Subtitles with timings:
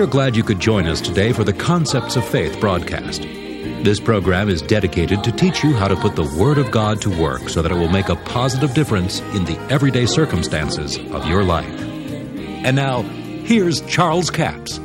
[0.00, 3.20] We're glad you could join us today for the Concepts of Faith broadcast.
[3.20, 7.10] This program is dedicated to teach you how to put the Word of God to
[7.10, 11.44] work so that it will make a positive difference in the everyday circumstances of your
[11.44, 11.68] life.
[11.78, 14.78] And now, here's Charles Capps.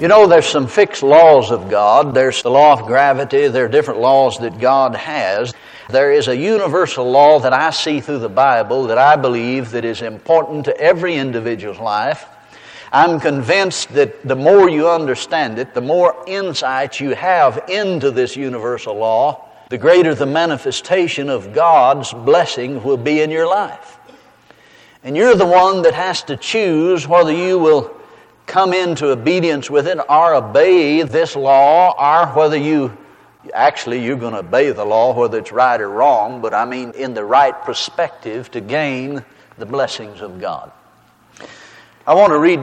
[0.00, 2.14] You know, there's some fixed laws of God.
[2.14, 3.48] There's the law of gravity.
[3.48, 5.52] There are different laws that God has.
[5.90, 9.84] There is a universal law that I see through the Bible that I believe that
[9.84, 12.26] is important to every individual's life.
[12.92, 18.36] I'm convinced that the more you understand it, the more insight you have into this
[18.36, 23.98] universal law, the greater the manifestation of God's blessing will be in your life.
[25.02, 27.96] And you're the one that has to choose whether you will
[28.46, 32.96] come into obedience with it or obey this law or whether you
[33.54, 36.92] Actually, you're going to obey the law, whether it's right or wrong, but I mean
[36.92, 39.24] in the right perspective to gain
[39.56, 40.70] the blessings of God.
[42.06, 42.60] I want to read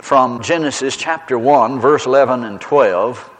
[0.00, 3.30] from Genesis chapter 1, verse 11 and 12.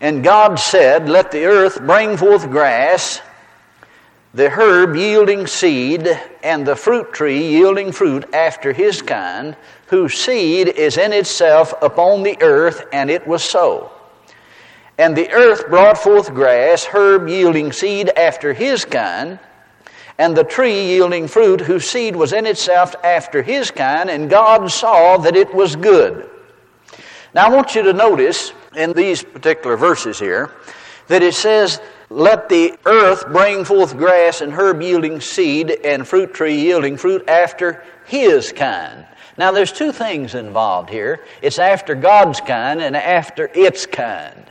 [0.00, 3.22] And God said, Let the earth bring forth grass,
[4.34, 6.08] the herb yielding seed,
[6.42, 9.56] and the fruit tree yielding fruit after his kind,
[9.86, 13.90] whose seed is in itself upon the earth, and it was so.
[14.98, 19.38] And the earth brought forth grass, herb yielding seed after his kind,
[20.18, 24.70] and the tree yielding fruit whose seed was in itself after his kind, and God
[24.70, 26.30] saw that it was good.
[27.34, 30.52] Now I want you to notice in these particular verses here
[31.08, 36.32] that it says, Let the earth bring forth grass and herb yielding seed and fruit
[36.32, 39.04] tree yielding fruit after his kind.
[39.36, 41.24] Now there's two things involved here.
[41.42, 44.44] It's after God's kind and after its kind.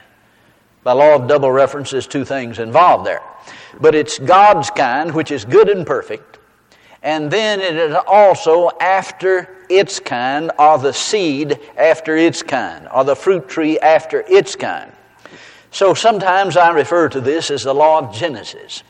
[0.84, 3.22] By law of double reference, there's two things involved there.
[3.80, 6.40] But it's God's kind, which is good and perfect.
[7.02, 13.04] And then it is also after its kind, or the seed after its kind, or
[13.04, 14.92] the fruit tree after its kind.
[15.72, 18.84] So sometimes I refer to this as the law of Genesis,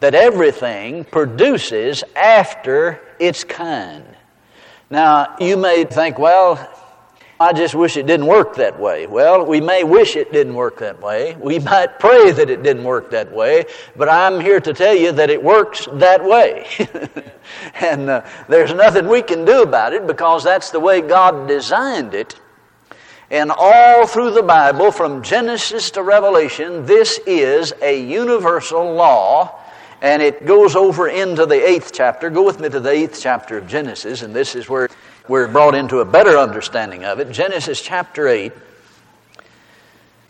[0.00, 4.04] that everything produces after its kind.
[4.90, 6.56] Now, you may think, well,
[7.40, 9.08] I just wish it didn't work that way.
[9.08, 11.34] Well, we may wish it didn't work that way.
[11.34, 15.10] We might pray that it didn't work that way, but I'm here to tell you
[15.12, 16.66] that it works that way.
[17.80, 22.14] and uh, there's nothing we can do about it because that's the way God designed
[22.14, 22.38] it.
[23.30, 29.60] And all through the Bible, from Genesis to Revelation, this is a universal law.
[30.00, 32.30] And it goes over into the eighth chapter.
[32.30, 34.88] Go with me to the eighth chapter of Genesis, and this is where
[35.26, 37.30] we're brought into a better understanding of it.
[37.30, 38.52] Genesis chapter 8,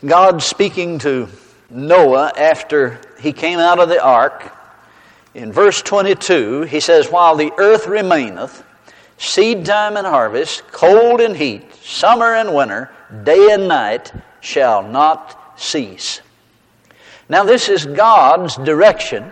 [0.05, 1.27] God speaking to
[1.69, 4.53] Noah after he came out of the ark.
[5.33, 8.63] In verse 22, he says, While the earth remaineth,
[9.17, 12.89] seed time and harvest, cold and heat, summer and winter,
[13.23, 16.21] day and night shall not cease.
[17.27, 19.31] Now, this is God's direction.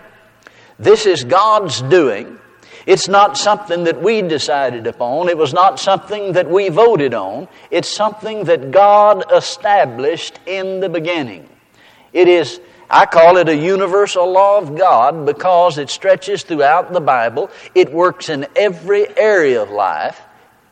[0.80, 2.40] This is God's doing.
[2.86, 5.30] It's not something that we decided upon.
[5.30, 7.48] It was not something that we voted on.
[7.72, 11.48] It's something that God established in the beginning.
[12.12, 17.02] It is, I call it a universal law of God because it stretches throughout the
[17.02, 17.50] Bible.
[17.74, 20.22] It works in every area of life.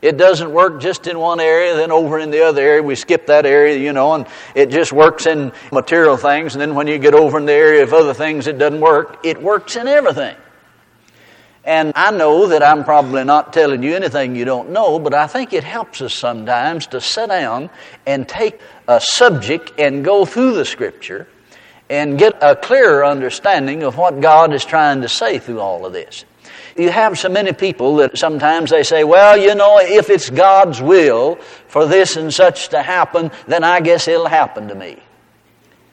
[0.02, 3.26] It doesn't work just in one area, then over in the other area, we skip
[3.28, 6.98] that area, you know, and it just works in material things, and then when you
[6.98, 9.20] get over in the area of other things, it doesn't work.
[9.24, 10.36] It works in everything.
[11.64, 15.28] And I know that I'm probably not telling you anything you don't know, but I
[15.28, 17.70] think it helps us sometimes to sit down
[18.04, 18.58] and take
[18.88, 21.28] a subject and go through the Scripture
[21.88, 25.92] and get a clearer understanding of what God is trying to say through all of
[25.92, 26.24] this.
[26.76, 30.80] You have so many people that sometimes they say, well, you know, if it's God's
[30.80, 31.36] will
[31.68, 34.96] for this and such to happen, then I guess it'll happen to me.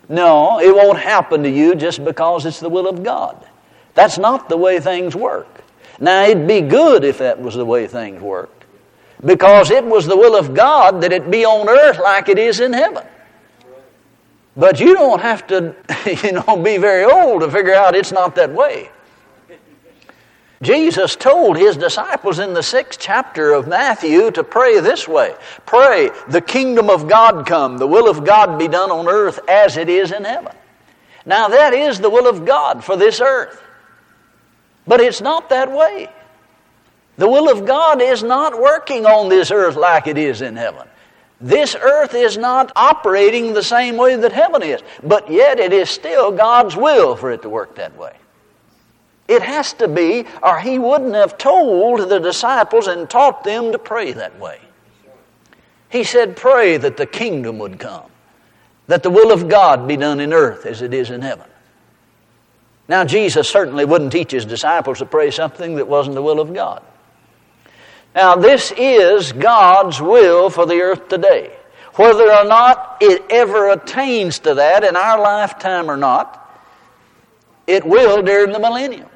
[0.08, 3.46] No, it won't happen to you just because it's the will of God.
[3.93, 5.59] That's not the way things work.
[5.99, 8.66] Now, it'd be good if that was the way things worked,
[9.25, 12.59] because it was the will of God that it be on earth like it is
[12.59, 13.05] in heaven.
[14.55, 15.75] But you don't have to,
[16.23, 18.90] you know, be very old to figure out it's not that way.
[20.61, 25.34] Jesus told his disciples in the sixth chapter of Matthew to pray this way
[25.66, 29.78] Pray, the kingdom of God come, the will of God be done on earth as
[29.78, 30.53] it is in heaven.
[31.25, 33.61] Now, that is the will of God for this earth.
[34.90, 36.09] But it's not that way.
[37.18, 40.88] The will of God is not working on this earth like it is in heaven.
[41.40, 45.91] This earth is not operating the same way that heaven is, but yet it is
[45.91, 48.16] still God's will for it to work that way.
[49.28, 53.78] It has to be, or he wouldn't have told the disciples and taught them to
[53.78, 54.59] pray that way.
[55.90, 58.09] He said, Pray that the kingdom would come,
[58.88, 61.46] that the will of God be done in earth as it is in heaven.
[62.90, 66.53] Now, Jesus certainly wouldn't teach his disciples to pray something that wasn't the will of
[66.53, 66.84] God.
[68.16, 71.56] Now, this is God's will for the earth today.
[71.94, 76.36] Whether or not it ever attains to that in our lifetime or not,
[77.68, 79.09] it will during the millennium.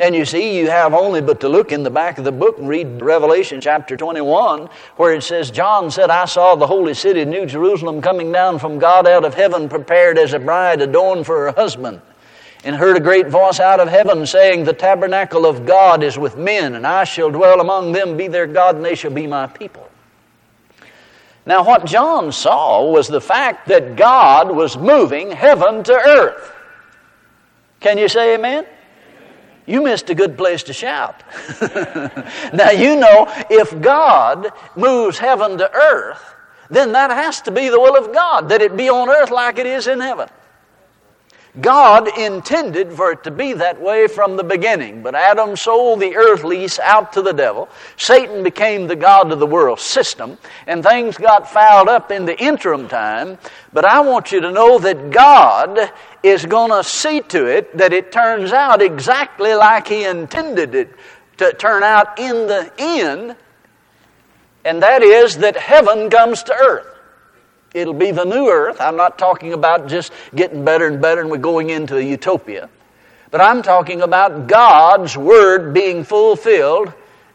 [0.00, 2.56] And you see, you have only but to look in the back of the book
[2.56, 7.22] and read Revelation chapter 21, where it says, John said, I saw the holy city,
[7.26, 11.44] New Jerusalem, coming down from God out of heaven, prepared as a bride adorned for
[11.44, 12.00] her husband.
[12.64, 16.34] And heard a great voice out of heaven saying, The tabernacle of God is with
[16.34, 19.48] men, and I shall dwell among them, be their God, and they shall be my
[19.48, 19.86] people.
[21.44, 26.54] Now, what John saw was the fact that God was moving heaven to earth.
[27.80, 28.64] Can you say amen?
[29.70, 31.22] You missed a good place to shout.
[32.52, 36.34] now, you know, if God moves heaven to earth,
[36.68, 39.58] then that has to be the will of God, that it be on earth like
[39.58, 40.28] it is in heaven.
[41.60, 46.14] God intended for it to be that way from the beginning, but Adam sold the
[46.14, 47.68] earth lease out to the devil.
[47.96, 50.38] Satan became the God of the world system,
[50.68, 53.36] and things got fouled up in the interim time.
[53.72, 55.92] But I want you to know that God
[56.22, 60.94] is going to see to it that it turns out exactly like He intended it
[61.38, 63.34] to turn out in the end,
[64.64, 66.89] and that is that heaven comes to earth.
[67.72, 68.80] It'll be the new earth.
[68.80, 72.68] I'm not talking about just getting better and better and we're going into a utopia.
[73.30, 76.92] But I'm talking about God's Word being fulfilled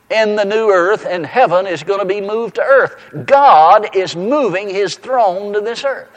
[0.10, 2.96] in the new earth, and heaven is going to be moved to earth.
[3.26, 6.10] God is moving His throne to this earth.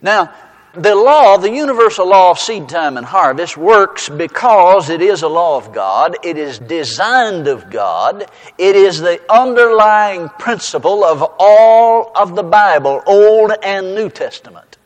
[0.00, 0.34] Now,
[0.74, 5.28] the law, the universal law of seed time and harvest, works because it is a
[5.28, 6.16] law of God.
[6.24, 8.30] It is designed of God.
[8.56, 14.78] It is the underlying principle of all of the Bible, Old and New Testament.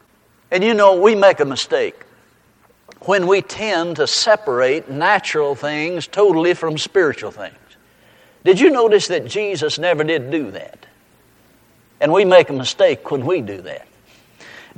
[0.51, 2.05] And you know, we make a mistake
[3.03, 7.55] when we tend to separate natural things totally from spiritual things.
[8.45, 10.87] Did you notice that Jesus never did do that?
[12.01, 13.87] And we make a mistake when we do that.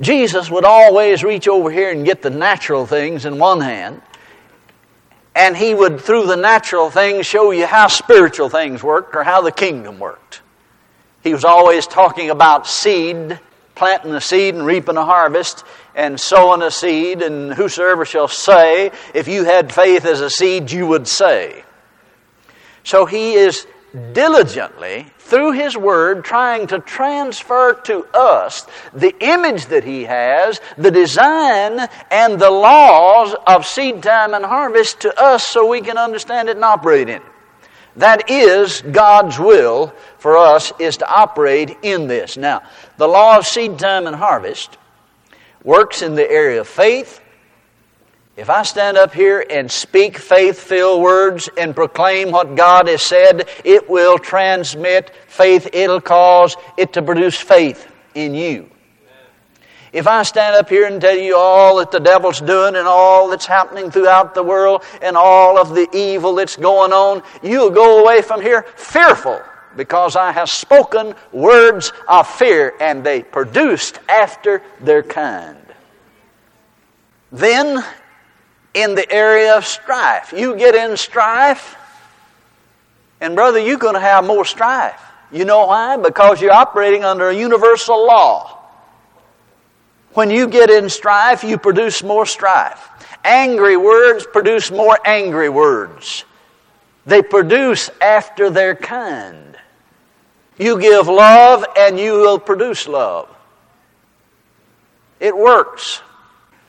[0.01, 4.01] Jesus would always reach over here and get the natural things in one hand,
[5.35, 9.41] and he would, through the natural things, show you how spiritual things worked or how
[9.41, 10.41] the kingdom worked.
[11.21, 13.39] He was always talking about seed,
[13.75, 15.63] planting a seed and reaping a harvest,
[15.95, 20.71] and sowing a seed, and whosoever shall say, if you had faith as a seed,
[20.71, 21.63] you would say.
[22.83, 23.67] So he is
[24.13, 30.91] diligently, through His Word, trying to transfer to us the image that He has, the
[30.91, 36.49] design, and the laws of seed time and harvest to us so we can understand
[36.49, 37.21] it and operate in it.
[37.95, 42.37] That is God's will for us, is to operate in this.
[42.37, 42.63] Now,
[42.97, 44.77] the law of seed time and harvest
[45.63, 47.21] works in the area of faith,
[48.39, 53.03] if I stand up here and speak faith filled words and proclaim what God has
[53.03, 55.67] said, it will transmit faith.
[55.73, 58.69] It'll cause it to produce faith in you.
[59.91, 63.27] If I stand up here and tell you all that the devil's doing and all
[63.27, 68.01] that's happening throughout the world and all of the evil that's going on, you'll go
[68.01, 69.41] away from here fearful
[69.75, 75.57] because I have spoken words of fear and they produced after their kind.
[77.33, 77.83] Then
[78.73, 80.33] in the area of strife.
[80.35, 81.75] You get in strife,
[83.21, 85.01] and brother, you're going to have more strife.
[85.31, 85.97] You know why?
[85.97, 88.57] Because you're operating under a universal law.
[90.13, 92.89] When you get in strife, you produce more strife.
[93.23, 96.23] Angry words produce more angry words.
[97.05, 99.57] They produce after their kind.
[100.57, 103.29] You give love and you will produce love.
[105.19, 106.01] It works.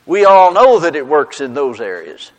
[0.05, 2.31] We all know that it works in those areas.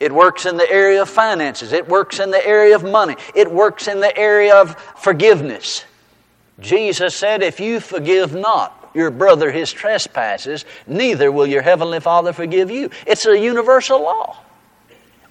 [0.00, 1.72] It works in the area of finances.
[1.72, 3.16] It works in the area of money.
[3.36, 5.84] It works in the area of forgiveness.
[6.58, 12.32] Jesus said, If you forgive not your brother his trespasses, neither will your heavenly Father
[12.32, 12.90] forgive you.
[13.06, 14.38] It's a universal law.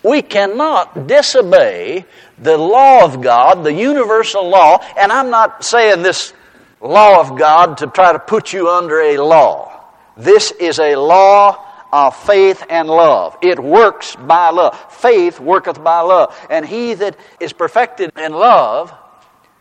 [0.03, 2.05] We cannot disobey
[2.39, 6.33] the law of God, the universal law, and I'm not saying this
[6.79, 9.70] law of God to try to put you under a law.
[10.17, 13.37] This is a law of faith and love.
[13.41, 14.79] It works by love.
[14.91, 16.35] Faith worketh by love.
[16.49, 18.93] And he that is perfected in love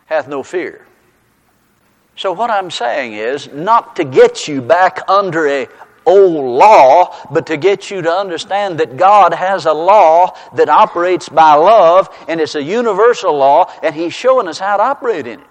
[0.06, 0.86] hath no fear.
[2.16, 5.68] So what I'm saying is not to get you back under a
[6.06, 11.28] old law, but to get you to understand that God has a law that operates
[11.28, 15.40] by love, and it's a universal law, and He's showing us how to operate in
[15.40, 15.46] it.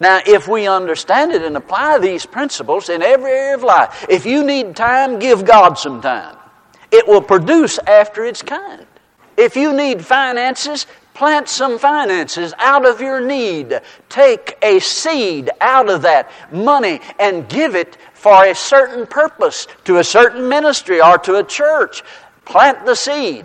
[0.00, 4.26] Now, if we understand it and apply these principles in every area of life, if
[4.26, 6.36] you need time, give God some time.
[6.90, 8.86] It will produce after its kind.
[9.36, 13.80] If you need finances, plant some finances out of your need.
[14.08, 19.98] Take a seed out of that money and give it for a certain purpose to
[19.98, 22.02] a certain ministry or to a church.
[22.44, 23.44] Plant the seed.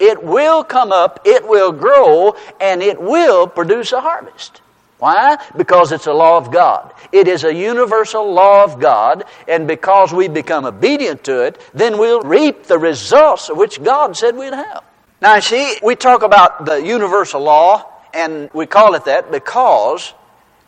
[0.00, 4.59] It will come up, it will grow, and it will produce a harvest.
[5.00, 5.38] Why?
[5.56, 6.92] Because it's a law of God.
[7.10, 11.98] It is a universal law of God, and because we become obedient to it, then
[11.98, 14.84] we'll reap the results of which God said we'd have.
[15.22, 20.12] Now, see, we talk about the universal law, and we call it that because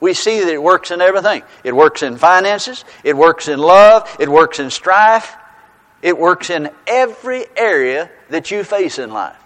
[0.01, 1.43] we see that it works in everything.
[1.63, 5.37] It works in finances, it works in love, it works in strife,
[6.01, 9.37] it works in every area that you face in life.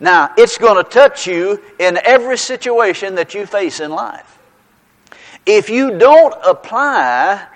[0.00, 4.38] Now, it's going to touch you in every situation that you face in life.
[5.44, 7.46] If you don't apply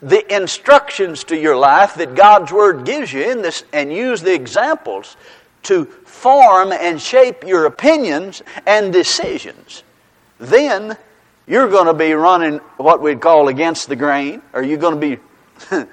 [0.00, 4.34] the instructions to your life that God's Word gives you in this and use the
[4.34, 5.16] examples
[5.64, 9.82] to form and shape your opinions and decisions,
[10.38, 10.96] then
[11.46, 15.16] you're going to be running what we'd call against the grain, or you're going to
[15.16, 15.86] be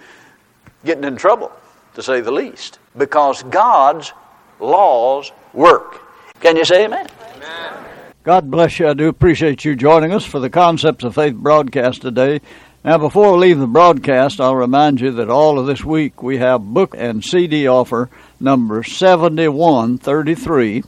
[0.86, 1.52] getting in trouble,
[1.96, 4.14] to say the least, because God's
[4.60, 6.02] laws work.
[6.40, 7.08] Can you say amen?
[7.36, 7.86] amen?
[8.24, 8.88] God bless you.
[8.88, 12.42] I do appreciate you joining us for the Concepts of Faith broadcast today.
[12.84, 16.38] Now, before we leave the broadcast, I'll remind you that all of this week we
[16.38, 18.10] have book and CD offer
[18.42, 20.84] number 7133.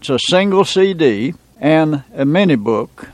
[0.00, 3.08] It's a single CD and a mini book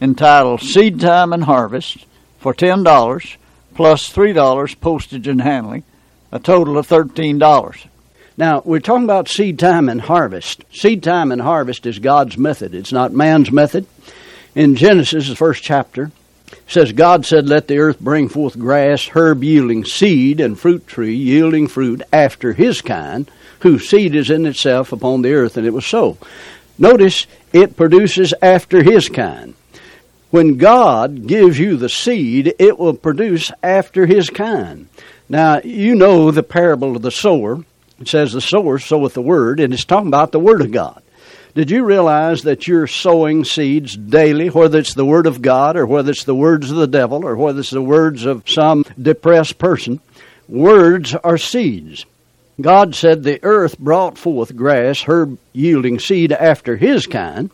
[0.00, 2.06] entitled Seed Time and Harvest
[2.38, 3.36] for $10
[3.74, 5.82] plus $3 postage and handling,
[6.30, 7.86] a total of $13.
[8.36, 10.64] Now, we're talking about seed time and harvest.
[10.72, 13.86] Seed time and harvest is God's method, it's not man's method.
[14.54, 16.10] In Genesis, the first chapter,
[16.66, 21.14] says, God said, Let the earth bring forth grass, herb yielding seed, and fruit tree
[21.14, 25.56] yielding fruit after his kind, whose seed is in itself upon the earth.
[25.56, 26.18] And it was so.
[26.78, 29.54] Notice, it produces after his kind.
[30.30, 34.88] When God gives you the seed, it will produce after his kind.
[35.28, 37.64] Now, you know the parable of the sower.
[38.02, 41.00] It says the sower soweth the word, and it's talking about the word of God.
[41.54, 45.86] Did you realize that you're sowing seeds daily, whether it's the word of God or
[45.86, 49.56] whether it's the words of the devil or whether it's the words of some depressed
[49.58, 50.00] person?
[50.48, 52.04] Words are seeds.
[52.60, 57.52] God said the earth brought forth grass, herb yielding seed after his kind,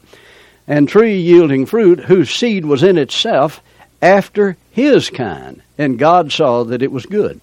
[0.67, 3.61] and tree yielding fruit whose seed was in itself
[4.01, 5.61] after his kind.
[5.77, 7.39] And God saw that it was good.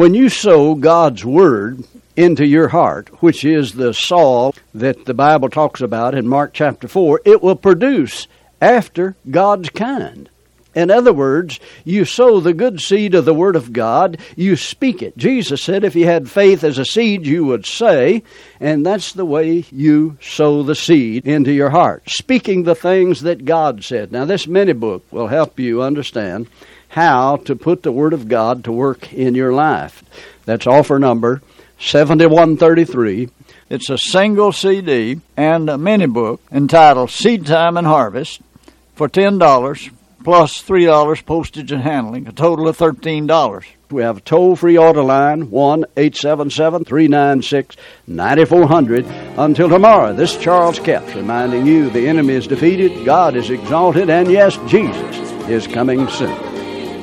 [0.00, 1.84] When you sow God's word
[2.16, 6.88] into your heart, which is the soil that the Bible talks about in Mark chapter
[6.88, 8.26] 4, it will produce
[8.62, 10.30] after God's kind.
[10.74, 15.02] In other words, you sow the good seed of the Word of God, you speak
[15.02, 15.18] it.
[15.18, 18.22] Jesus said if you had faith as a seed, you would say,
[18.58, 23.44] and that's the way you sow the seed into your heart, speaking the things that
[23.44, 24.12] God said.
[24.12, 26.46] Now, this mini book will help you understand
[26.90, 30.02] how to put the Word of God to work in your life.
[30.44, 31.42] That's offer number
[31.78, 33.30] 7133.
[33.68, 38.40] It's a single CD and a mini book entitled Seed Time and Harvest
[38.96, 39.90] for $10
[40.24, 43.64] plus $3 postage and handling, a total of $13.
[43.90, 49.06] We have a toll free order line, 1 877 396 9400.
[49.38, 54.30] Until tomorrow, this Charles Capps reminding you the enemy is defeated, God is exalted, and
[54.30, 55.16] yes, Jesus
[55.48, 56.49] is coming soon.